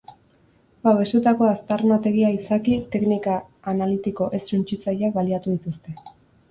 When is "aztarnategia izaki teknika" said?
1.49-3.39